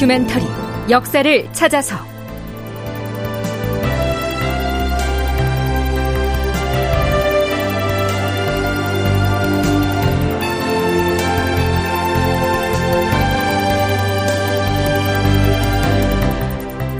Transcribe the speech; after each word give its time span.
다큐멘터리 0.00 0.46
역사를 0.88 1.52
찾아서. 1.52 1.94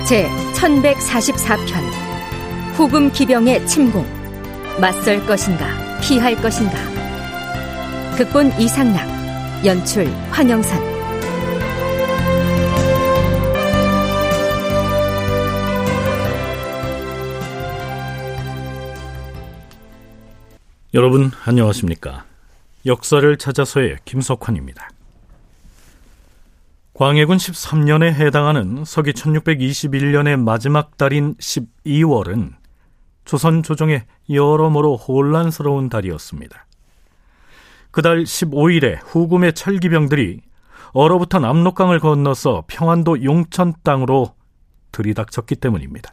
제 0.07 0.29
1144편 0.55 1.57
후금 2.75 3.11
기병의 3.12 3.67
침공. 3.67 4.04
맞설 4.79 5.25
것인가 5.25 5.67
피할 6.03 6.37
것인가. 6.37 6.76
극본 8.18 8.53
이상락 8.61 9.09
연출 9.64 10.07
황영선 10.31 11.00
여러분 20.93 21.30
안녕하십니까 21.44 22.25
역사를 22.85 23.36
찾아서의 23.36 23.98
김석환입니다 24.04 24.89
광해군 26.94 27.36
13년에 27.36 28.12
해당하는 28.12 28.85
서기 28.85 29.12
1621년의 29.12 30.36
마지막 30.36 30.96
달인 30.96 31.36
12월은 31.36 32.55
조선 33.25 33.62
조정의 33.62 34.05
여러모로 34.28 34.97
혼란스러운 34.97 35.89
달이었습니다. 35.89 36.67
그달 37.93 38.25
15일에 38.25 38.98
후금의 39.00 39.53
철기병들이 39.53 40.41
얼어붙은 40.93 41.45
압록강을 41.45 42.00
건너서 42.00 42.65
평안도 42.67 43.22
용천 43.22 43.75
땅으로 43.84 44.34
들이닥쳤기 44.91 45.55
때문입니다. 45.55 46.12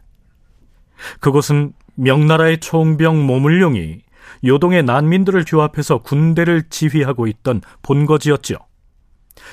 그곳은 1.20 1.72
명나라의 1.96 2.60
총병 2.60 3.26
모물룡이 3.26 4.07
요동의 4.44 4.84
난민들을 4.84 5.44
규합해서 5.46 5.98
군대를 5.98 6.68
지휘하고 6.70 7.26
있던 7.26 7.60
본거지였지요. 7.82 8.58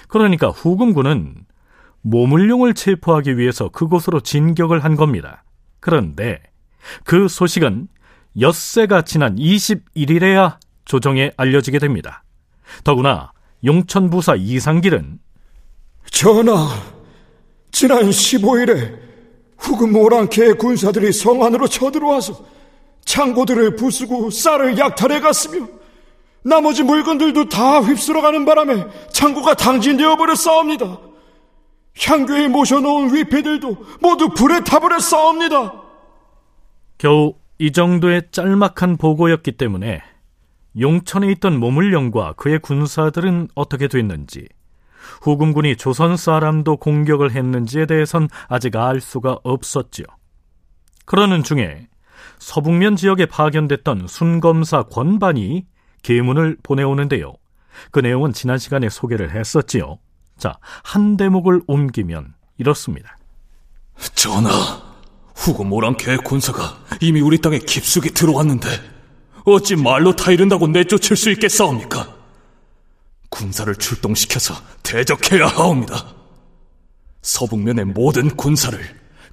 그러니까 0.07 0.49
후금군은 0.49 1.45
모물룡을 2.01 2.73
체포하기 2.73 3.37
위해서 3.37 3.69
그곳으로 3.69 4.19
진격을 4.19 4.83
한 4.83 4.95
겁니다. 4.95 5.43
그런데 5.79 6.41
그 7.03 7.27
소식은 7.27 7.87
엿새가 8.39 9.03
지난 9.03 9.35
21일에야 9.37 10.57
조정에 10.85 11.31
알려지게 11.37 11.79
됩니다. 11.79 12.23
더구나 12.83 13.31
용천부사 13.63 14.35
이상길은 14.35 15.19
전하, 16.11 16.69
지난 17.71 18.03
15일에 18.09 18.99
후금 19.57 19.95
오랑캐의 19.95 20.55
군사들이 20.55 21.11
성 21.11 21.43
안으로 21.43 21.67
쳐들어와서 21.67 22.45
창고들을 23.05 23.75
부수고 23.75 24.29
쌀을 24.29 24.77
약탈해 24.77 25.19
갔으며 25.19 25.67
나머지 26.43 26.83
물건들도 26.83 27.49
다 27.49 27.79
휩쓸어 27.79 28.21
가는 28.21 28.45
바람에 28.45 28.85
창고가 29.11 29.55
당진되어 29.55 30.15
버렸사옵니다. 30.17 30.99
향교에 31.97 32.49
모셔놓은 32.49 33.15
위패들도 33.15 33.77
모두 34.01 34.29
불에 34.29 34.63
타버렸사옵니다. 34.63 35.73
겨우 36.97 37.33
이 37.57 37.71
정도의 37.71 38.23
짤막한 38.31 38.97
보고였기 38.97 39.53
때문에 39.53 40.01
용천에 40.79 41.31
있던 41.33 41.57
모물령과 41.59 42.33
그의 42.33 42.59
군사들은 42.59 43.47
어떻게 43.55 43.87
됐는지 43.87 44.47
후금군이 45.21 45.77
조선 45.77 46.17
사람도 46.17 46.77
공격을 46.77 47.31
했는지에 47.31 47.85
대해선 47.85 48.27
아직 48.49 48.75
알 48.75 48.99
수가 48.99 49.39
없었지요. 49.43 50.05
그러는 51.05 51.43
중에 51.43 51.87
서북면 52.45 52.95
지역에 52.95 53.25
파견됐던 53.25 54.05
순검사 54.07 54.83
권반이 54.83 55.65
계문을 56.03 56.57
보내오는데요. 56.61 57.33
그 57.89 57.99
내용은 57.99 58.33
지난 58.33 58.59
시간에 58.59 58.87
소개를 58.87 59.35
했었지요. 59.35 59.97
자, 60.37 60.59
한 60.83 61.17
대목을 61.17 61.63
옮기면 61.65 62.35
이렇습니다. 62.59 63.17
전하, 64.13 64.53
후고 65.35 65.63
모랑캐의 65.63 66.19
군사가 66.19 66.77
이미 67.01 67.19
우리 67.19 67.39
땅에 67.39 67.57
깊숙이 67.57 68.11
들어왔는데 68.11 68.67
어찌 69.45 69.75
말로 69.75 70.15
타이른다고 70.15 70.67
내쫓을 70.67 71.17
수 71.17 71.31
있겠사옵니까? 71.31 72.15
군사를 73.29 73.75
출동시켜서 73.75 74.53
대적해야 74.83 75.47
하옵니다. 75.47 76.13
서북면의 77.23 77.85
모든 77.85 78.29
군사를 78.37 78.79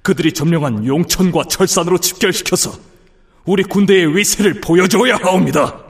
그들이 0.01 0.33
점령한 0.33 0.87
용천과 0.87 1.43
철산으로 1.43 1.99
집결시켜서 1.99 2.92
우리 3.45 3.63
군대의 3.63 4.15
위세를 4.15 4.61
보여줘야 4.61 5.17
하옵니다. 5.17 5.83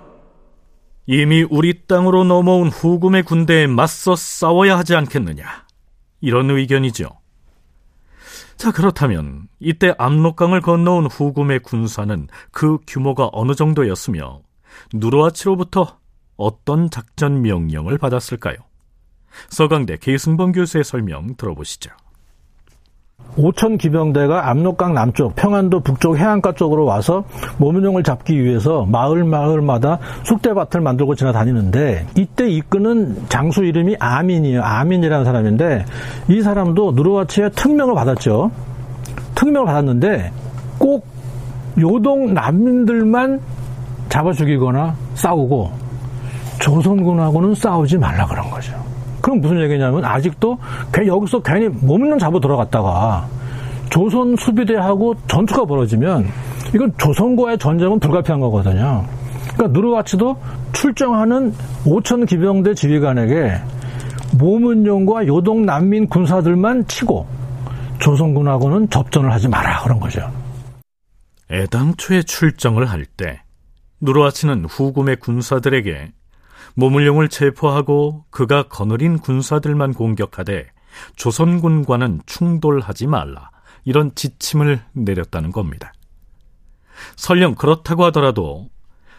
이미 1.06 1.46
우리 1.50 1.86
땅으로 1.86 2.24
넘어온 2.24 2.70
후금의 2.70 3.24
군대에 3.24 3.68
맞서 3.68 4.16
싸워야 4.16 4.78
하지 4.78 4.96
않겠느냐. 4.96 5.46
이런 6.22 6.50
의견이죠. 6.50 7.10
자, 8.56 8.72
그렇다면 8.72 9.50
이때 9.60 9.94
압록강을 9.98 10.62
건너온 10.62 11.08
후금의 11.08 11.60
군사는 11.60 12.28
그 12.52 12.78
규모가 12.88 13.30
어느 13.34 13.54
정도였으며 13.54 14.42
누르아치로부터 14.94 16.00
어떤 16.38 16.90
작전 16.90 17.42
명령을 17.42 17.98
받았을까요? 17.98 18.56
서강대 19.50 19.98
계승범 19.98 20.54
교수의 20.54 20.84
설명 20.84 21.36
들어보시죠. 21.36 21.92
5천 23.38 23.80
기병대가 23.80 24.50
압록강 24.50 24.94
남쪽, 24.94 25.36
평안도 25.36 25.80
북쪽 25.80 26.18
해안가 26.18 26.54
쪽으로 26.54 26.86
와서 26.86 27.24
모문용을 27.58 28.04
잡기 28.04 28.44
위해서 28.44 28.86
마을 28.86 29.24
마을마다 29.24 30.00
쑥대밭을 30.24 30.82
만들고 30.82 31.16
지나다니는데 31.16 32.06
이때 32.16 32.48
이끄는 32.48 33.28
장수 33.30 33.64
이름이 33.64 33.96
아민이에요. 34.00 34.62
아민이라는 34.62 35.26
사람인데 35.26 35.86
이 36.30 36.42
사람도 36.42 36.92
누르와치의 36.92 37.52
특명을 37.52 37.96
받았죠. 37.96 38.52
특명을 39.36 39.66
받았는데 39.66 40.32
꼭 40.78 41.08
요동 41.80 42.34
난민들만 42.34 43.42
잡아 44.10 44.32
죽이거나 44.32 44.96
싸우고 45.16 45.72
조선군하고는 46.60 47.56
싸우지 47.56 47.98
말라 47.98 48.28
그런 48.28 48.50
거죠. 48.52 48.93
그럼 49.24 49.40
무슨 49.40 49.62
얘기냐면 49.62 50.04
아직도 50.04 50.58
여기서 51.08 51.42
괜히 51.42 51.70
몸만 51.70 52.20
잡아 52.20 52.40
들어갔다가 52.42 53.26
조선 53.90 54.36
수비대하고 54.36 55.16
전투가 55.28 55.64
벌어지면 55.66 56.28
이건 56.76 56.94
조선과의 56.98 57.58
전쟁은 57.58 58.00
불가피한 58.02 58.42
거거든요. 58.42 59.06
그러니까 59.54 59.68
누르와치도 59.70 60.38
출정하는 60.74 61.54
5천 61.86 62.28
기병대 62.28 62.74
지휘관에게 62.74 63.54
모문용과 64.38 65.26
요동 65.28 65.66
난민 65.66 66.10
군사들만 66.10 66.88
치고 66.88 67.26
조선군하고는 68.00 68.90
접전을 68.90 69.32
하지 69.32 69.48
마라 69.48 69.84
그런 69.84 70.00
거죠. 70.02 70.30
애당초에 71.50 72.24
출정을 72.24 72.90
할 72.90 73.06
때 73.06 73.42
누르와치는 74.02 74.66
후금의 74.66 75.18
군사들에게 75.18 76.12
모물룡을 76.76 77.30
체포하고 77.30 78.26
그가 78.30 78.64
거느린 78.64 79.20
군사들만 79.20 79.94
공격하되 79.94 80.68
조선군과는 81.16 82.22
충돌하지 82.26 83.08
말라 83.08 83.50
이런 83.86 84.14
지침을 84.16 84.82
내렸다는 84.94 85.52
겁니다. 85.52 85.94
설령 87.16 87.56
그렇다고 87.56 88.06
하더라도 88.06 88.70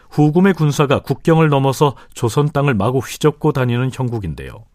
후금의 0.09 0.53
군사가 0.53 0.99
국경을 0.99 1.49
넘어서 1.49 1.95
조선 2.13 2.49
땅을 2.51 2.73
마구 2.73 2.99
휘젓고 2.99 3.51
다니는 3.51 3.91
형국인데요. 3.93 4.65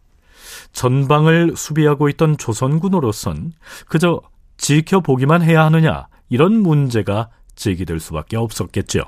전방을 0.73 1.55
수비하고 1.57 2.09
있던 2.11 2.37
조선군으로선 2.37 3.53
그저 3.89 4.21
지켜보기만 4.59 5.43
해야 5.43 5.65
하느냐 5.65 6.09
이런 6.29 6.61
문제가 6.61 7.31
제기될 7.55 8.01
수밖에 8.01 8.37
없었겠죠. 8.37 9.03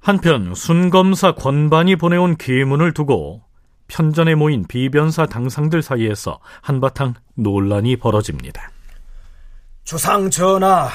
한편 0.00 0.54
순검사 0.54 1.34
권반이 1.34 1.96
보내온 1.96 2.36
계문을 2.36 2.94
두고 2.94 3.42
편전에 3.88 4.34
모인 4.34 4.64
비변사 4.66 5.26
당상들 5.26 5.82
사이에서 5.82 6.40
한바탕 6.62 7.14
논란이 7.34 7.96
벌어집니다. 7.96 8.70
주상 9.84 10.30
전하, 10.30 10.88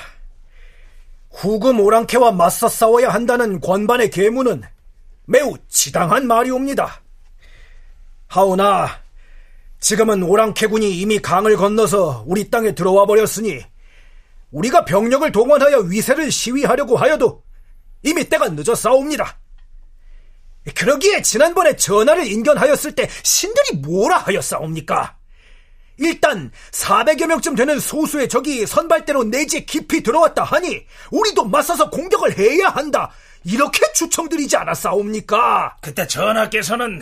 후금 1.32 1.80
오랑캐와 1.80 2.32
맞서 2.32 2.68
싸워야 2.68 3.10
한다는 3.10 3.60
권반의 3.60 4.10
계문은 4.10 4.64
매우 5.28 5.56
지당한 5.68 6.26
말이옵니다. 6.28 7.02
하오나 8.28 8.88
지금은 9.80 10.24
오랑캐군이 10.24 10.98
이미 11.00 11.20
강을 11.20 11.58
건너서 11.58 12.24
우리 12.26 12.50
땅에 12.50 12.74
들어와 12.74 13.06
버렸으니 13.06 13.62
우리가 14.52 14.86
병력을 14.86 15.30
동원하여 15.32 15.80
위세를 15.80 16.32
시위하려고 16.32 16.96
하여도 16.96 17.45
이미 18.06 18.24
때가 18.30 18.50
늦었사옵니다. 18.50 19.38
그러기에 20.74 21.22
지난번에 21.22 21.76
전하를 21.76 22.26
인견하였을 22.26 22.94
때 22.94 23.10
신들이 23.24 23.80
뭐라 23.80 24.18
하였사옵니까? 24.18 25.18
일단 25.98 26.52
400여 26.72 27.28
명쯤 27.28 27.56
되는 27.56 27.80
소수의 27.80 28.30
적이 28.30 28.66
선발대로 28.66 29.26
내지에 29.26 29.62
깊이 29.62 30.04
들어왔다 30.04 30.44
하니 30.44 30.86
우리도 31.12 31.46
맞서서 31.46 31.90
공격을 31.90 32.38
해야 32.38 32.70
한다. 32.70 33.12
이렇게 33.44 33.80
추청드리지 33.94 34.58
않았사옵니까? 34.58 35.78
그때 35.82 36.06
전하께서는 36.08 37.02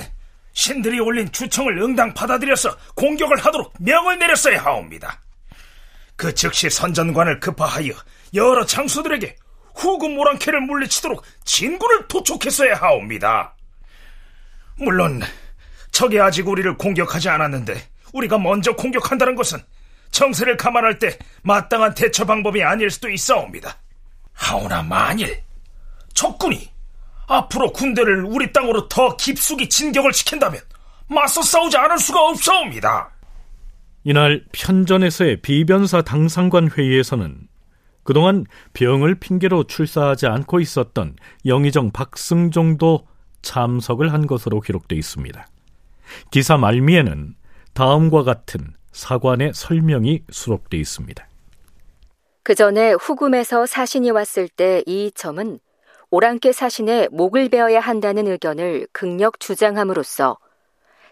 신들이 0.54 1.00
올린 1.00 1.32
추청을 1.32 1.82
응당 1.82 2.14
받아들여서 2.14 2.78
공격을 2.96 3.38
하도록 3.38 3.74
명을 3.80 4.20
내렸어야 4.20 4.64
하옵니다. 4.64 5.22
그 6.16 6.34
즉시 6.36 6.70
선전관을 6.70 7.40
급파하여 7.40 7.94
여러 8.36 8.66
장수들에게 8.66 9.36
후금 9.76 10.16
모랑캐를 10.16 10.62
물리치도록 10.62 11.24
진군을 11.46 12.08
도촉했어야 12.08 12.76
하옵니다. 12.76 13.56
물론 14.78 15.22
적이 15.92 16.20
아직 16.20 16.48
우리를 16.48 16.78
공격하지 16.78 17.30
않았는데 17.30 17.76
우리가 18.14 18.38
먼저 18.38 18.76
공격한다는 18.76 19.36
것은 19.36 19.60
정세를 20.12 20.58
감안할 20.58 21.00
때 21.00 21.18
마땅한 21.44 21.96
대처 21.96 22.26
방법이 22.26 22.64
아닐 22.64 22.90
수도 22.90 23.10
있어옵니다. 23.10 23.78
하오나 24.34 24.84
만일 24.84 25.42
적군이 26.14 26.70
앞으로 27.28 27.72
군대를 27.72 28.26
우리 28.26 28.52
땅으로 28.52 28.88
더 28.88 29.16
깊숙이 29.18 29.70
진격을 29.70 30.14
시킨다면 30.14 30.62
맞서 31.08 31.42
싸우지 31.42 31.78
않을 31.78 31.98
수가 31.98 32.22
없사옵니다. 32.30 33.12
이날 34.04 34.44
편전에서의 34.52 35.42
비변사 35.42 36.02
당상관 36.02 36.70
회의에서는 36.72 37.48
그동안 38.04 38.46
병을 38.74 39.16
핑계로 39.16 39.64
출사하지 39.64 40.28
않고 40.28 40.60
있었던 40.60 41.16
영의정 41.46 41.92
박승종도 41.92 43.08
참석을 43.42 44.12
한 44.12 44.28
것으로 44.28 44.60
기록되어 44.60 44.98
있습니다. 44.98 45.48
기사 46.32 46.58
말미에는 46.58 47.36
다음과 47.74 48.24
같은 48.24 48.74
사관의 48.92 49.54
설명이 49.54 50.24
수록되어 50.30 50.80
있습니다. 50.80 51.28
그 52.44 52.56
전에 52.56 52.92
후금에서 52.92 53.66
사신이 53.66 54.12
왔을 54.12 54.50
때 54.50 54.84
이이첨은 54.86 55.60
오랑캐 56.12 56.52
사신의 56.52 57.10
목을 57.12 57.50
베어야 57.50 57.80
한다는 57.80 58.28
의견을 58.28 58.88
극력 58.92 59.40
주장함으로써 59.40 60.38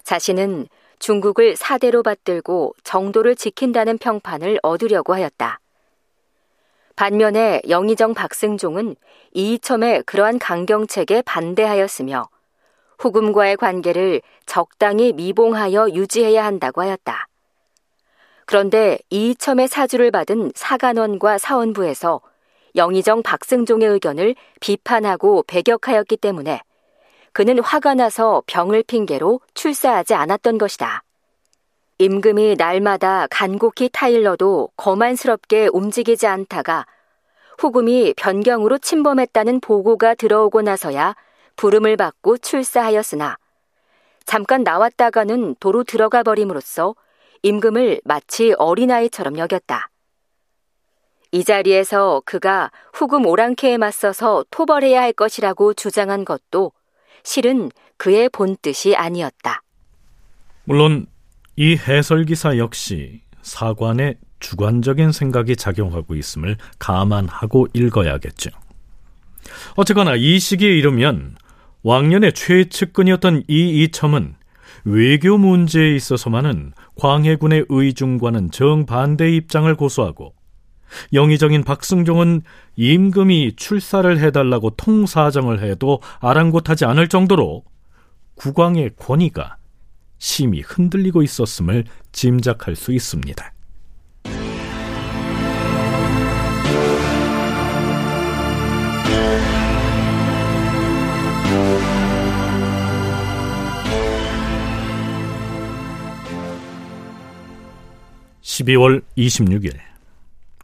자신은 0.04 0.68
중국을 1.00 1.56
사대로 1.56 2.04
받들고 2.04 2.76
정도를 2.84 3.36
지킨다는 3.36 3.98
평판을 3.98 4.60
얻으려고 4.62 5.16
하였다. 5.16 5.61
반면에 7.02 7.64
영의정 7.68 8.14
박승종은 8.14 8.96
이이첨의 9.34 10.04
그러한 10.04 10.38
강경책에 10.38 11.24
반대하였으며 11.24 12.30
후금과의 13.00 13.58
관계를 13.58 14.22
적당히 14.46 15.12
미봉하여 15.12 15.90
유지해야 15.94 16.46
한다고 16.46 16.84
하였다. 16.84 17.28
그런데 18.46 19.00
이이첨의 19.10 19.68
사주를 19.68 20.12
받은 20.12 20.52
사간원과 20.54 21.40
사원부에서 21.40 22.22
영의정 22.76 23.24
박승종의 23.24 23.88
의견을 23.88 24.36
비판하고 24.60 25.44
배격하였기 25.48 26.18
때문에 26.18 26.62
그는 27.34 27.58
화가 27.64 27.96
나서 27.96 28.44
병을 28.46 28.84
핑계로 28.84 29.42
출사하지 29.56 30.14
않았던 30.14 30.60
것이다. 30.60 31.02
임금이 32.02 32.56
날마다 32.58 33.28
간곡히 33.30 33.88
타일러도 33.94 34.70
거만스럽게 34.76 35.70
움직이지 35.72 36.26
않다가 36.26 36.88
후금이 37.60 38.16
변경으로 38.18 38.80
침범했다는 38.80 39.60
보고가 39.60 40.16
들어오고 40.16 40.64
나서야 40.64 41.16
부름을 41.58 41.98
받고 41.98 42.40
출사하였으나 42.40 43.38
잠깐 44.26 44.64
나왔다가는 44.64 45.58
도로 45.60 45.84
들어가 45.84 46.24
버림으로써 46.24 46.96
임금을 47.44 48.02
마치 48.04 48.56
어린아이처럼 48.58 49.38
여겼다. 49.38 49.90
이 51.32 51.44
자리에서 51.44 52.24
그가 52.26 52.72
후금 52.94 53.28
오랑캐에 53.28 53.78
맞서서 53.78 54.44
토벌해야 54.50 55.00
할 55.04 55.14
것이라고 55.14 55.76
주장한 55.76 56.26
것도 56.26 56.72
실은 57.22 57.70
그의 57.98 58.28
본뜻이 58.30 58.96
아니었다. 58.96 59.62
물론 60.64 61.06
이 61.62 61.78
해설기사 61.78 62.58
역시 62.58 63.22
사관의 63.44 64.16
주관적인 64.40 65.12
생각이 65.12 65.56
작용하고 65.56 66.16
있음을 66.16 66.58
감안하고 66.80 67.68
읽어야겠죠. 67.74 68.50
어쨌거나 69.76 70.16
이 70.16 70.40
시기에 70.40 70.76
이르면 70.76 71.36
왕년의 71.84 72.34
최측근이었던 72.34 73.44
이 73.48 73.84
이첨은 73.84 74.34
외교 74.86 75.38
문제에 75.38 75.96
있어서만은 75.96 76.74
광해군의 76.96 77.66
의중과는 77.70 78.50
정반대의 78.50 79.36
입장을 79.36 79.72
고수하고 79.76 80.34
영의정인 81.14 81.64
박승종은 81.64 82.42
임금이 82.76 83.56
출사를 83.56 84.18
해달라고 84.18 84.72
통사정을 84.72 85.62
해도 85.62 86.02
아랑곳하지 86.22 86.86
않을 86.86 87.08
정도로 87.08 87.66
국왕의 88.34 88.94
권위가 88.98 89.58
심히 90.22 90.62
흔들리고 90.62 91.24
있었음을 91.24 91.84
짐작할 92.12 92.76
수 92.76 92.94
있습니다. 92.94 93.54
12월 108.44 109.02
26일 109.18 109.76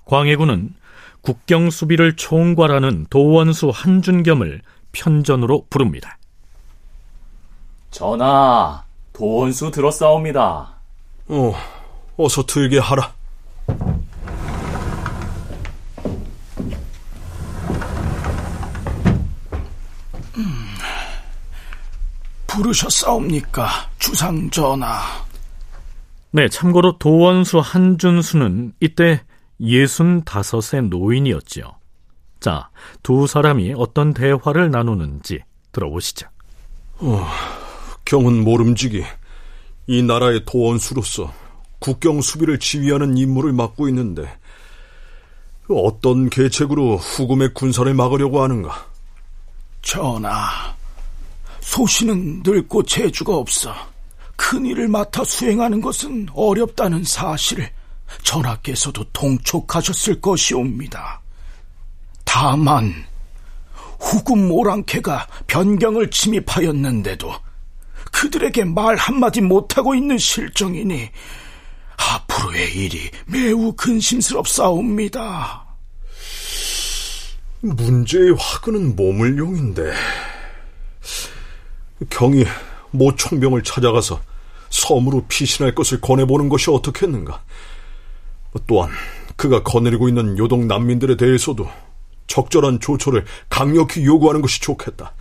광해군은 0.05 0.75
국경 1.21 1.71
수비를 1.71 2.15
총괄하는 2.15 3.07
도원수 3.09 3.71
한준겸을 3.73 4.61
편전으로 4.91 5.65
부릅니다. 5.71 6.19
전하, 7.89 8.86
도원수 9.17 9.71
들었사옵니다. 9.71 10.75
어, 11.29 11.53
어서 12.17 12.45
들게 12.45 12.77
하라. 12.77 13.11
음, 20.37 20.43
부르셨사옵니까, 22.45 23.67
주상 23.97 24.47
전하? 24.51 24.99
네, 26.29 26.47
참고로 26.47 26.99
도원수 26.99 27.57
한준수는 27.57 28.73
이때 28.79 29.23
예순 29.59 30.25
다섯의 30.25 30.83
노인이었지요. 30.89 31.63
자, 32.39 32.69
두 33.01 33.25
사람이 33.25 33.73
어떤 33.77 34.13
대화를 34.13 34.69
나누는지 34.69 35.39
들어보시죠. 35.71 36.27
어, 36.99 37.27
경은 38.07 38.45
모름지기 38.45 39.03
이 39.87 40.01
나라의 40.01 40.45
도원수로서 40.45 41.33
국경 41.79 42.21
수비를 42.21 42.57
지휘하는 42.57 43.17
임무를 43.17 43.51
맡고 43.51 43.89
있는데 43.89 44.23
어떤 45.69 46.29
계책으로 46.29 46.95
후금의 46.95 47.53
군선을 47.53 47.93
막으려고 47.93 48.41
하는가? 48.41 48.87
전하, 49.81 50.73
소신은 51.59 52.43
늙고 52.45 52.83
재주가 52.83 53.35
없어 53.35 53.73
큰 54.37 54.65
일을 54.65 54.87
맡아 54.87 55.25
수행하는 55.25 55.81
것은 55.81 56.27
어렵다는 56.33 57.03
사실을 57.03 57.69
전하께서도 58.23 59.03
동촉하셨을 59.11 60.21
것이옵니다. 60.21 61.21
다만 62.23 62.93
후금 63.99 64.47
모랑캐가 64.47 65.27
변경을 65.47 66.09
침입하였는데도 66.09 67.46
그들에게 68.17 68.63
말 68.63 68.95
한마디 68.95 69.41
못하고 69.41 69.93
있는 69.93 70.17
실정이니 70.17 71.09
앞으로의 71.97 72.75
일이 72.75 73.11
매우 73.27 73.73
근심스럽사옵니다. 73.73 75.67
문제의 77.59 78.35
화근은 78.37 78.95
모물용인데 78.95 79.93
경이 82.09 82.45
모총병을 82.89 83.61
찾아가서 83.63 84.19
섬으로 84.71 85.25
피신할 85.27 85.75
것을 85.75 86.01
권해보는 86.01 86.49
것이 86.49 86.71
어떻겠는가? 86.71 87.43
또한 88.65 88.89
그가 89.35 89.61
거느리고 89.61 90.09
있는 90.09 90.39
요동 90.39 90.67
난민들에 90.67 91.17
대해서도 91.17 91.69
적절한 92.25 92.79
조처를 92.79 93.25
강력히 93.47 94.03
요구하는 94.05 94.41
것이 94.41 94.59
좋겠다. 94.59 95.13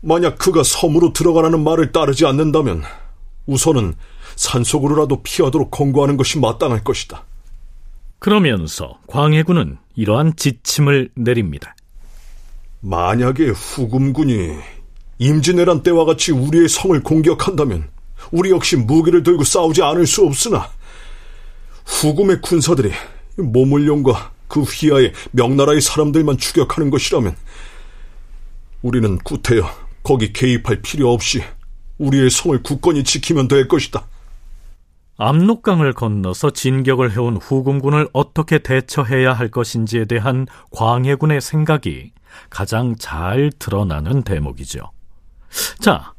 만약 0.00 0.38
그가 0.38 0.62
섬으로 0.62 1.12
들어가라는 1.12 1.62
말을 1.62 1.92
따르지 1.92 2.26
않는다면 2.26 2.82
우선은 3.46 3.94
산속으로라도 4.36 5.22
피하도록 5.22 5.70
권고하는 5.70 6.16
것이 6.16 6.38
마땅할 6.38 6.84
것이다. 6.84 7.24
그러면서 8.18 8.98
광해군은 9.06 9.78
이러한 9.96 10.34
지침을 10.36 11.10
내립니다. 11.14 11.74
만약에 12.80 13.48
후금군이 13.48 14.56
임진왜란 15.18 15.82
때와 15.82 16.04
같이 16.04 16.30
우리의 16.30 16.68
성을 16.68 17.00
공격한다면 17.02 17.88
우리 18.30 18.50
역시 18.50 18.76
무기를 18.76 19.22
들고 19.22 19.42
싸우지 19.42 19.82
않을 19.82 20.06
수 20.06 20.24
없으나 20.24 20.68
후금의 21.84 22.40
군사들이 22.40 22.92
모물룡과 23.36 24.32
그 24.46 24.62
휘하의 24.62 25.12
명나라의 25.32 25.80
사람들만 25.80 26.38
추격하는 26.38 26.90
것이라면 26.90 27.36
우리는 28.82 29.18
구태여 29.18 29.87
거기 30.02 30.32
개입할 30.32 30.82
필요 30.82 31.12
없이 31.12 31.42
우리의 31.98 32.30
성을 32.30 32.62
굳건히 32.62 33.04
지키면 33.04 33.48
될 33.48 33.68
것이다. 33.68 34.06
압록강을 35.18 35.94
건너서 35.94 36.50
진격을 36.50 37.12
해온 37.12 37.36
후금군을 37.36 38.08
어떻게 38.12 38.58
대처해야 38.60 39.32
할 39.32 39.50
것인지에 39.50 40.04
대한 40.04 40.46
광해군의 40.70 41.40
생각이 41.40 42.12
가장 42.50 42.94
잘 42.96 43.50
드러나는 43.58 44.22
대목이죠. 44.22 44.92
자, 45.80 46.12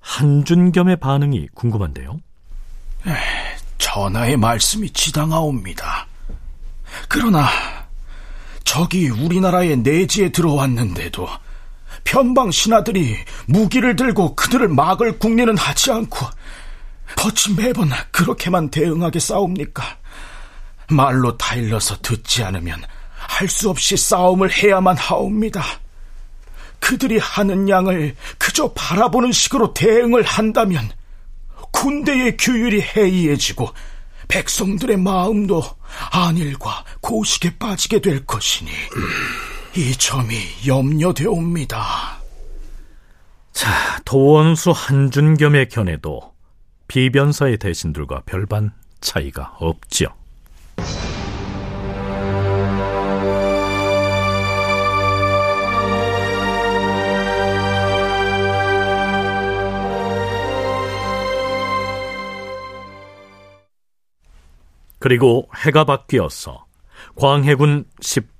한준겸의 0.00 0.96
반응이 0.96 1.48
궁금한데요. 1.54 2.18
전하의 3.78 4.36
말씀이 4.36 4.90
지당하옵니다. 4.90 6.06
그러나 7.08 7.48
적이 8.64 9.08
우리나라의 9.08 9.78
내지에 9.78 10.30
들어왔는데도 10.30 11.26
편방 12.04 12.50
신하들이 12.50 13.16
무기를 13.46 13.96
들고 13.96 14.34
그들을 14.34 14.68
막을 14.68 15.18
국리는 15.18 15.56
하지 15.56 15.92
않고 15.92 16.26
거치 17.16 17.54
매번 17.54 17.90
그렇게만 18.10 18.70
대응하게 18.70 19.18
싸웁니까? 19.20 19.82
말로 20.90 21.36
타일러서 21.36 21.98
듣지 22.02 22.42
않으면 22.42 22.82
할 23.14 23.48
수 23.48 23.70
없이 23.70 23.96
싸움을 23.96 24.52
해야만 24.52 24.96
하옵니다. 24.96 25.64
그들이 26.80 27.18
하는 27.18 27.68
양을 27.68 28.16
그저 28.38 28.72
바라보는 28.72 29.32
식으로 29.32 29.72
대응을 29.72 30.22
한다면 30.22 30.90
군대의 31.70 32.36
규율이 32.36 32.82
해이해지고 32.82 33.70
백성들의 34.28 34.96
마음도 34.96 35.62
안일과 36.10 36.84
고식에 37.00 37.58
빠지게 37.58 38.00
될 38.00 38.24
것이니 38.26 38.70
이 39.74 39.92
점이 39.92 40.36
염려되옵니다. 40.66 42.20
자, 43.52 43.70
도원수 44.04 44.70
한준겸의 44.70 45.70
견해도 45.70 46.34
비변사의 46.88 47.56
대신들과 47.56 48.22
별반 48.26 48.72
차이가 49.00 49.56
없지요. 49.58 50.08
그리고 64.98 65.48
해가 65.56 65.84
바뀌어서 65.84 66.66
광해군 67.16 67.86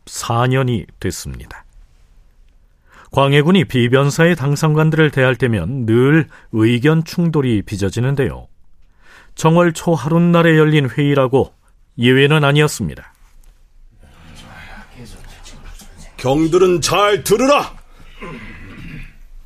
14년이 0.06 0.86
됐습니다. 1.00 1.64
광해군이 3.12 3.66
비변사의 3.66 4.36
당상관들을 4.36 5.10
대할 5.10 5.36
때면 5.36 5.84
늘 5.84 6.28
의견 6.52 7.04
충돌이 7.04 7.62
빚어지는데요. 7.62 8.48
정월 9.34 9.72
초 9.72 9.94
하룻날에 9.94 10.56
열린 10.56 10.88
회의라고 10.88 11.52
예외는 11.98 12.42
아니었습니다. 12.42 13.12
경들은 16.16 16.80
잘 16.80 17.22
들으라! 17.24 17.74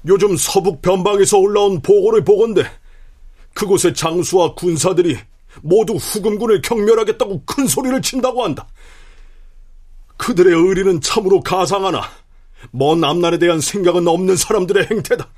요즘 0.07 0.37
서북 0.37 0.83
변방에서 0.83 1.39
올라온 1.39 1.81
보고를 1.81 2.23
보건대 2.23 2.63
그곳의 3.55 3.95
장수와 3.95 4.55
군사들이 4.55 5.19
모두 5.63 5.95
후금군을 5.95 6.61
경멸하겠다고 6.61 7.45
큰 7.47 7.67
소리를 7.67 8.01
친다고 8.03 8.45
한다. 8.45 8.69
그들의 10.17 10.53
의리는 10.53 11.01
참으로 11.01 11.41
가상하나 11.41 12.03
먼 12.71 13.05
앞날에 13.05 13.39
대한 13.39 13.61
생각은 13.61 14.09
없는 14.09 14.37
사람들의 14.37 14.89
행태다. 14.91 15.29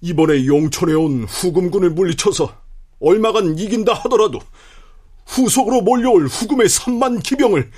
이번에 0.00 0.46
용천에 0.46 0.92
온 0.94 1.24
후금군을 1.24 1.90
물리쳐서 1.90 2.52
얼마간 3.00 3.58
이긴다 3.58 3.92
하더라도 3.94 4.40
후속으로 5.26 5.82
몰려올 5.82 6.26
후금의 6.26 6.68
3만 6.68 7.22
기병을 7.22 7.70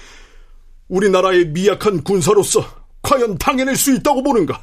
우리나라의 0.88 1.48
미약한 1.48 2.02
군사로서 2.02 2.64
과연 3.02 3.38
당해낼 3.38 3.76
수 3.76 3.94
있다고 3.94 4.22
보는가? 4.22 4.62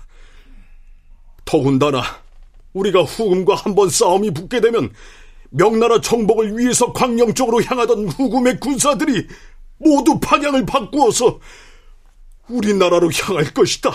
더군다나 1.45 2.03
우리가 2.73 3.03
후금과 3.03 3.55
한번 3.55 3.89
싸움이 3.89 4.31
붙게 4.31 4.59
되면 4.59 4.91
명나라 5.49 6.01
정복을 6.01 6.57
위해서 6.57 6.91
광영 6.91 7.33
쪽으로 7.33 7.63
향하던 7.63 8.09
후금의 8.09 8.59
군사들이 8.59 9.27
모두 9.77 10.19
방향을 10.19 10.65
바꾸어서 10.65 11.39
우리나라로 12.47 13.11
향할 13.11 13.53
것이다. 13.53 13.91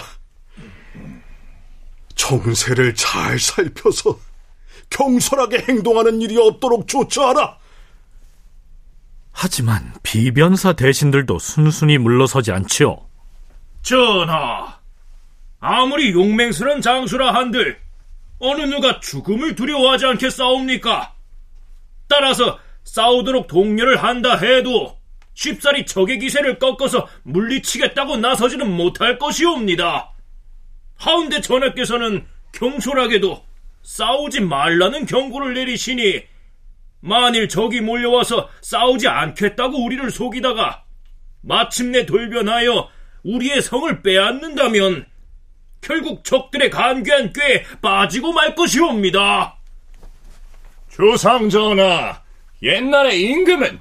정세를 2.15 2.95
잘 2.95 3.39
살펴서 3.39 4.19
경솔하게 4.91 5.65
행동하는 5.69 6.21
일이 6.21 6.37
없도록 6.37 6.87
조처하라. 6.87 7.59
하지만 9.33 9.95
비변사 10.03 10.73
대신들도 10.75 11.39
순순히 11.39 11.97
물러서지 11.97 12.53
않지요. 12.53 12.99
전하, 13.83 14.79
아무리 15.61 16.13
용맹스런 16.13 16.83
장수라 16.83 17.35
한들 17.35 17.81
어느 18.39 18.63
누가 18.63 19.01
죽음을 19.01 19.55
두려워하지 19.55 20.07
않겠사옵니까? 20.07 21.15
따라서 22.09 22.59
싸우도록 22.85 23.47
동료를 23.47 24.03
한다 24.03 24.37
해도 24.37 25.00
쉽사리 25.41 25.87
적의 25.87 26.19
기세를 26.19 26.59
꺾어서 26.59 27.09
물리치겠다고 27.23 28.19
나서지는 28.19 28.71
못할 28.71 29.19
것이옵니다. 29.19 30.13
하운데 30.97 31.41
전하께서는 31.41 32.27
경솔하게도 32.53 33.43
싸우지 33.83 34.41
말라는 34.43 35.07
경고를 35.07 35.55
내리시니 35.55 36.25
만일 37.01 37.49
적이 37.49 37.81
몰려와서 37.81 38.51
싸우지 38.61 39.09
않겠다고 39.09 39.83
우리를 39.83 40.11
속이다가 40.11 40.85
마침내 41.41 42.05
돌변하여 42.05 42.91
우리의 43.25 43.63
성을 43.63 44.03
빼앗는다면 44.03 45.07
결국 45.81 46.23
적들의 46.23 46.69
간괴한 46.69 47.33
꾀에 47.33 47.65
빠지고 47.81 48.35
말 48.35 48.55
것이옵니다. 48.55 49.57
조상 50.91 51.49
전하, 51.49 52.21
옛날에 52.63 53.17
임금은 53.17 53.81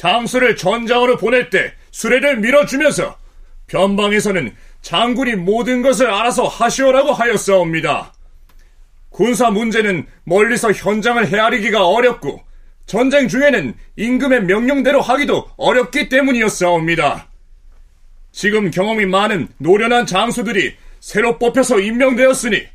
장수를 0.00 0.56
전장으로 0.56 1.18
보낼 1.18 1.50
때 1.50 1.74
수레를 1.90 2.38
밀어주면서 2.38 3.18
변방에서는 3.66 4.56
장군이 4.80 5.34
모든 5.34 5.82
것을 5.82 6.06
알아서 6.06 6.48
하시오라고 6.48 7.12
하였사옵니다. 7.12 8.14
군사 9.10 9.50
문제는 9.50 10.06
멀리서 10.24 10.72
현장을 10.72 11.26
헤아리기가 11.26 11.86
어렵고 11.86 12.42
전쟁 12.86 13.28
중에는 13.28 13.74
임금의 13.96 14.44
명령대로 14.44 15.02
하기도 15.02 15.50
어렵기 15.58 16.08
때문이었사옵니다. 16.08 17.28
지금 18.32 18.70
경험이 18.70 19.04
많은 19.04 19.48
노련한 19.58 20.06
장수들이 20.06 20.76
새로 21.00 21.38
뽑혀서 21.38 21.78
임명되었으니 21.78 22.66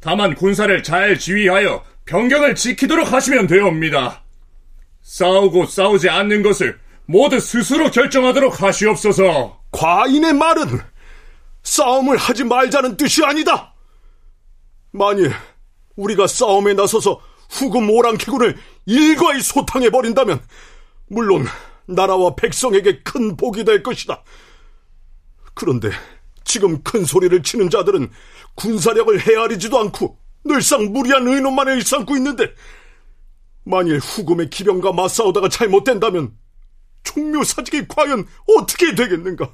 다만 0.00 0.34
군사를 0.34 0.82
잘 0.82 1.16
지휘하여 1.16 1.84
병경을 2.06 2.56
지키도록 2.56 3.12
하시면 3.12 3.46
되옵니다. 3.46 4.25
싸우고 5.06 5.66
싸우지 5.66 6.08
않는 6.08 6.42
것을 6.42 6.78
모두 7.06 7.38
스스로 7.38 7.90
결정하도록 7.92 8.60
하시옵소서. 8.60 9.60
과인의 9.70 10.32
말은 10.32 10.80
싸움을 11.62 12.16
하지 12.16 12.42
말자는 12.42 12.96
뜻이 12.96 13.24
아니다. 13.24 13.72
만일 14.90 15.32
우리가 15.94 16.26
싸움에 16.26 16.74
나서서 16.74 17.20
후금 17.50 17.88
오랑캐군을 17.88 18.56
일과히 18.86 19.40
소탕해 19.40 19.90
버린다면 19.90 20.42
물론 21.08 21.46
나라와 21.86 22.34
백성에게 22.34 23.02
큰 23.04 23.36
복이 23.36 23.64
될 23.64 23.84
것이다. 23.84 24.24
그런데 25.54 25.90
지금 26.42 26.82
큰 26.82 27.04
소리를 27.04 27.40
치는 27.44 27.70
자들은 27.70 28.10
군사력을 28.56 29.20
헤아리지도 29.20 29.78
않고 29.78 30.18
늘상 30.44 30.92
무리한 30.92 31.28
의논만을 31.28 31.76
일삼고 31.76 32.16
있는데 32.16 32.52
만일 33.66 33.98
후금의 33.98 34.48
기병과 34.48 34.92
맞싸우다가 34.92 35.48
잘못된다면 35.48 36.32
종묘사직이 37.02 37.88
과연 37.88 38.24
어떻게 38.56 38.94
되겠는가? 38.94 39.52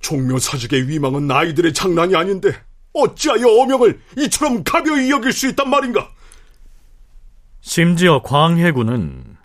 종묘사직의 0.00 0.88
위망은 0.88 1.30
아이들의 1.30 1.74
장난이 1.74 2.14
아닌데 2.14 2.54
어찌하여 2.92 3.46
어명을 3.46 4.00
이처럼 4.16 4.62
가벼이 4.62 5.10
여길 5.10 5.32
수 5.32 5.48
있단 5.48 5.68
말인가? 5.68 6.08
심지어 7.60 8.22
광해군은 8.22 9.36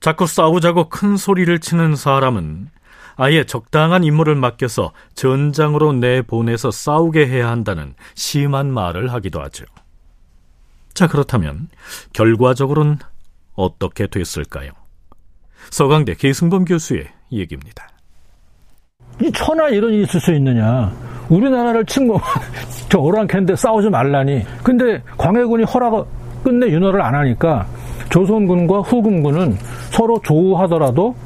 자꾸 0.00 0.26
싸우자고 0.26 0.90
큰 0.90 1.16
소리를 1.16 1.58
치는 1.60 1.96
사람은 1.96 2.70
아예 3.16 3.44
적당한 3.44 4.04
임무를 4.04 4.34
맡겨서 4.34 4.92
전장으로 5.14 5.94
내보내서 5.94 6.70
싸우게 6.70 7.26
해야 7.26 7.48
한다는 7.48 7.94
심한 8.14 8.70
말을 8.70 9.12
하기도 9.12 9.40
하죠. 9.42 9.64
자, 10.94 11.08
그렇다면 11.08 11.68
결과적으로는 12.12 12.98
어떻게 13.54 14.06
됐을까요? 14.06 14.70
서강대 15.70 16.14
계승범 16.14 16.64
교수의 16.64 17.06
얘기입니다. 17.32 17.88
이 19.20 19.30
천하 19.32 19.68
이런 19.68 19.92
일이 19.92 20.04
있을 20.04 20.20
수 20.20 20.32
있느냐. 20.34 20.92
우리나라를 21.28 21.84
침공, 21.86 22.18
저 22.88 22.98
오랑캐인데 22.98 23.56
싸우지 23.56 23.90
말라니. 23.90 24.44
근데 24.62 25.02
광해군이 25.16 25.64
허락, 25.64 26.06
끝내 26.42 26.66
윤허를 26.68 27.00
안 27.00 27.14
하니까 27.14 27.66
조선군과 28.10 28.80
후금군은 28.80 29.56
서로 29.90 30.20
조우하더라도 30.22 31.16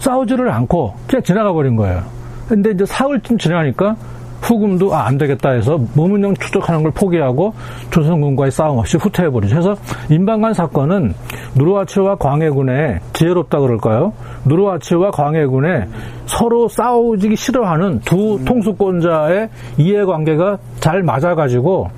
싸우지를 0.00 0.50
않고 0.50 0.94
그냥 1.06 1.22
지나가 1.22 1.52
버린 1.52 1.76
거예요. 1.76 2.04
근데 2.48 2.70
이제 2.72 2.84
사흘쯤 2.84 3.38
지나니까 3.38 3.96
후금도 4.42 4.94
아, 4.94 5.06
안 5.06 5.18
되겠다 5.18 5.50
해서 5.50 5.78
모문령 5.94 6.34
추적하는 6.34 6.82
걸 6.82 6.92
포기하고 6.92 7.54
조선군과의 7.90 8.50
싸움 8.50 8.78
없이 8.78 8.96
후퇴해버리죠. 8.96 9.54
그래서 9.54 9.76
임방관 10.10 10.54
사건은 10.54 11.14
누르하치와 11.54 12.16
광해군의 12.16 13.00
지혜롭다 13.12 13.60
그럴까요? 13.60 14.12
누르하치와 14.44 15.10
광해군의 15.10 15.86
서로 16.26 16.68
싸우기 16.68 17.36
싫어하는 17.36 18.00
두 18.00 18.40
통수권자의 18.44 19.48
이해관계가 19.78 20.58
잘 20.80 21.02
맞아가지고 21.02 21.88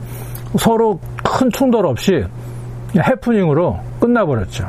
서로 0.58 0.98
큰 1.24 1.50
충돌 1.50 1.86
없이 1.86 2.24
해프닝으로 2.96 3.78
끝나버렸죠. 4.00 4.68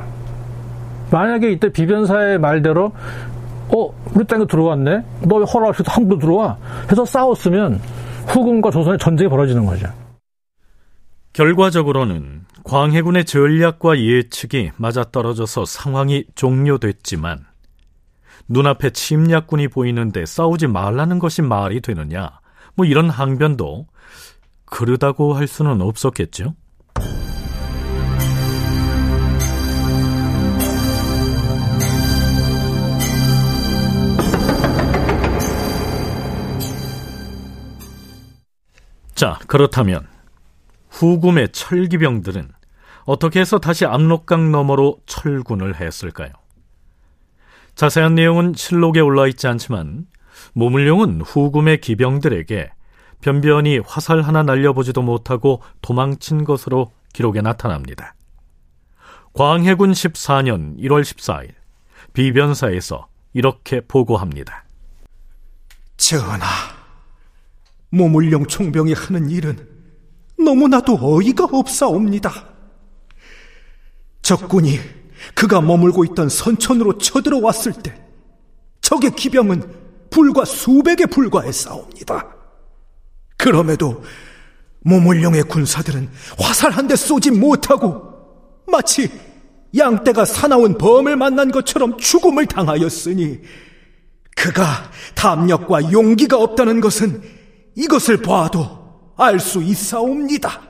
만약에 1.12 1.51
이때 1.51 1.70
비변사의 1.70 2.39
말대로 2.39 2.92
어, 3.75 3.89
우리 4.13 4.25
땅에 4.25 4.46
들어왔네? 4.46 5.03
너 5.27 5.38
왜 5.38 5.46
허락 5.46 5.70
없이 5.70 5.84
함부로 5.86 6.20
들어와? 6.20 6.58
해서 6.92 7.03
싸웠으면 7.06 7.80
후금과 8.27 8.72
조선의 8.72 9.00
전쟁이 9.00 9.30
벌어지는 9.30 9.65
거죠. 9.65 9.88
결과적으로는 11.34 12.46
광해군의 12.63 13.25
전략과 13.25 14.00
예측이 14.00 14.72
맞아떨어져서 14.77 15.65
상황이 15.65 16.25
종료됐지만 16.36 17.46
눈앞에 18.48 18.92
침략군이 18.92 19.70
보이는데 19.70 20.25
싸우지 20.25 20.68
말라는 20.68 21.18
것이 21.20 21.42
말이 21.42 21.82
되느냐 21.82 22.39
뭐 22.75 22.86
이런 22.86 23.10
항변도 23.10 23.88
그르다고 24.65 25.34
할 25.34 25.48
수는 25.48 25.82
없었겠죠. 25.82 26.53
자, 39.24 39.39
그렇다면 39.48 40.06
후금의 40.89 41.53
철기병들은 41.53 42.51
어떻게 43.06 43.39
해서 43.39 43.58
다시 43.58 43.86
압록강 43.86 44.51
너머로 44.51 45.00
철군을 45.06 45.80
했을까요? 45.80 46.34
자세한 47.74 48.15
내용은 48.15 48.51
실록에 48.53 49.00
올라 49.00 49.25
있지 49.27 49.48
않지만 49.48 50.08
모물룡은 50.51 51.22
후금의 51.22 51.80
기병들에게 51.80 52.74
변변히 53.22 53.77
화살 53.77 54.22
하나 54.24 54.44
날려보지도 54.44 55.01
못하고 55.01 55.62
도망친 55.82 56.43
것으로 56.43 56.91
기록에 57.13 57.39
나타납니다. 57.39 58.15
광해군 59.32 59.93
14년 59.93 60.78
1월 60.80 61.02
14일 61.02 61.54
비변사에서 62.12 63.08
이렇게 63.32 63.80
보고합니다. 63.80 64.65
전하, 65.95 66.83
모물룡 67.93 68.47
총병이 68.47 68.93
하는 68.93 69.29
일은 69.29 69.67
너무나도 70.43 70.97
어이가 70.99 71.45
없사옵니다. 71.51 72.49
적군이 74.23 74.79
그가 75.36 75.62
머물고 75.62 76.03
있던 76.06 76.27
선천으로 76.27 76.97
쳐들어왔을 76.97 77.73
때 77.73 78.01
적의 78.82 79.12
기병은 79.15 79.62
불과 80.10 80.43
수백에 80.43 81.06
불과했사옵니다. 81.10 82.36
그럼에도 83.38 84.03
모물룡의 84.82 85.43
군사들은 85.43 86.10
화살 86.39 86.71
한 86.71 86.88
대 86.88 86.95
쏘지 86.95 87.29
못하고 87.29 88.12
마치 88.67 89.10
양떼가 89.77 90.25
사나운 90.25 90.77
범을 90.79 91.15
만난 91.15 91.51
것처럼 91.51 91.97
죽음을 91.97 92.47
당하였으니 92.47 93.39
그가 94.36 94.91
담력과 95.13 95.91
용기가 95.91 96.38
없다는 96.38 96.82
것은 96.82 97.42
이것을 97.75 98.21
봐도 98.21 99.13
알 99.17 99.39
수 99.39 99.62
있사옵니다. 99.62 100.62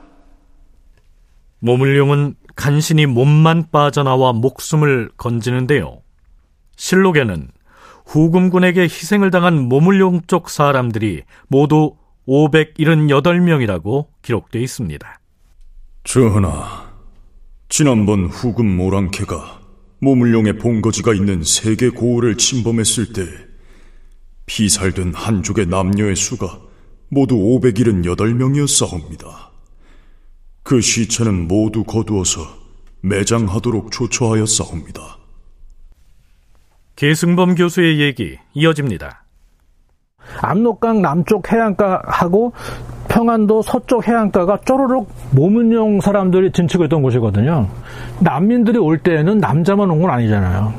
모물룡은 1.60 2.34
간신히 2.56 3.06
몸만 3.06 3.70
빠져나와 3.70 4.32
목숨을 4.32 5.10
건지는데요. 5.16 6.02
실록에는 6.76 7.48
후금군에게 8.06 8.82
희생을 8.82 9.30
당한 9.30 9.58
모물룡 9.58 10.22
쪽 10.26 10.50
사람들이 10.50 11.22
모두 11.48 11.96
578명이라고 12.28 14.08
기록되어 14.22 14.60
있습니다. 14.60 15.20
전하, 16.04 16.92
지난번 17.68 18.26
후금 18.26 18.76
모랑캐가 18.76 19.60
모물룡의 20.00 20.58
본거지가 20.58 21.14
있는 21.14 21.42
세계 21.42 21.88
고을을 21.88 22.36
침범했을 22.36 23.14
때 23.14 23.22
피살된 24.46 25.14
한족의 25.14 25.66
남녀의 25.66 26.14
수가 26.14 26.60
모두 27.14 27.36
578명이었사옵니다. 27.36 29.26
그 30.64 30.80
시체는 30.80 31.46
모두 31.48 31.84
거두어서 31.84 32.40
매장하도록 33.02 33.92
조처하였사옵니다. 33.92 35.00
계승범 36.96 37.54
교수의 37.54 38.00
얘기 38.00 38.38
이어집니다. 38.54 39.24
압록강 40.40 41.02
남쪽 41.02 41.52
해안가하고 41.52 42.52
평안도 43.08 43.62
서쪽 43.62 44.08
해안가가 44.08 44.60
쪼르륵 44.64 45.08
모문용 45.32 46.00
사람들이 46.00 46.50
진축했던 46.52 47.02
곳이거든요. 47.02 47.68
난민들이 48.20 48.78
올 48.78 48.98
때에는 48.98 49.38
남자만 49.38 49.90
온 49.90 50.00
건 50.00 50.10
아니잖아요. 50.10 50.72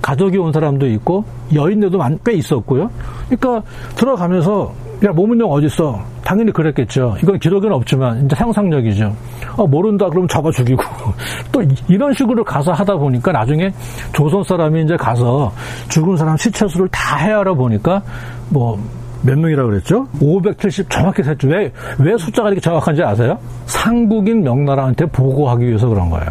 가족이 0.00 0.38
온 0.38 0.52
사람도 0.52 0.86
있고 0.90 1.24
여인들도 1.52 1.98
꽤 2.24 2.34
있었고요. 2.34 2.90
그러니까 3.28 3.62
들어가면서 3.96 4.74
야 5.04 5.12
모문용 5.12 5.50
어딨어? 5.50 6.00
당연히 6.24 6.52
그랬겠죠. 6.52 7.16
이건 7.22 7.38
기록에는 7.38 7.74
없지만 7.76 8.24
이제 8.24 8.36
상상력이죠. 8.36 9.14
어, 9.56 9.66
모른다 9.66 10.08
그러면 10.08 10.28
잡아 10.28 10.50
죽이고 10.50 10.82
또 11.52 11.62
이런 11.88 12.12
식으로 12.14 12.44
가서 12.44 12.72
하다 12.72 12.96
보니까 12.96 13.32
나중에 13.32 13.72
조선 14.12 14.42
사람이 14.44 14.82
이제 14.82 14.96
가서 14.96 15.52
죽은 15.88 16.16
사람 16.16 16.36
시체 16.36 16.66
수를 16.68 16.88
다 16.88 17.16
헤아려 17.16 17.54
보니까 17.54 18.02
뭐 18.50 18.78
몇 19.24 19.38
명이라고 19.38 19.70
그랬죠? 19.70 20.06
570 20.20 20.90
정확히 20.90 21.22
셌죠. 21.22 21.48
왜, 21.48 21.72
왜 21.98 22.16
숫자가 22.18 22.48
이렇게 22.48 22.60
정확한지 22.60 23.02
아세요? 23.02 23.38
상국인 23.64 24.42
명나라한테 24.42 25.06
보고하기 25.06 25.66
위해서 25.66 25.88
그런 25.88 26.10
거예요. 26.10 26.28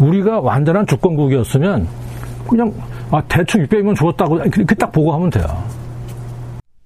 우리가 0.00 0.40
완전한 0.40 0.84
주권국이었으면 0.86 1.86
그냥 2.48 2.72
아, 3.12 3.22
대충 3.28 3.62
600명 3.62 3.94
죽었다고 3.94 4.38
이렇게 4.38 4.74
딱 4.74 4.90
보고하면 4.90 5.30
돼요. 5.30 5.46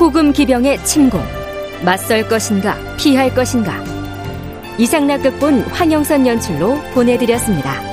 후금 0.00 0.32
기병의 0.32 0.82
침공 0.86 1.20
맞설 1.84 2.26
것인가 2.26 2.74
피할 2.96 3.34
것인가 3.34 3.84
이상락 4.78 5.22
극본 5.22 5.60
황영선 5.60 6.26
연출로 6.26 6.80
보내드렸습니다. 6.94 7.89